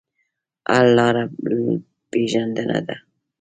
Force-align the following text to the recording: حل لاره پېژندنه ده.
حل 0.73 0.87
لاره 0.97 1.23
پېژندنه 2.11 2.79
ده. 2.87 2.95